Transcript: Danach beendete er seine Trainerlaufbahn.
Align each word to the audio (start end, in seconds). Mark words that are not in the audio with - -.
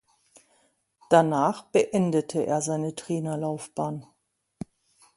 Danach 1.11 1.61
beendete 1.67 2.43
er 2.47 2.63
seine 2.63 2.95
Trainerlaufbahn. 2.95 4.07